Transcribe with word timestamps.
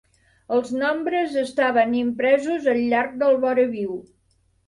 Els 0.55 0.69
nombres 0.83 1.35
estaven 1.41 1.93
impresos 1.99 2.65
al 2.75 2.81
llarg 2.93 3.15
del 3.25 3.39
voraviu. 3.47 3.95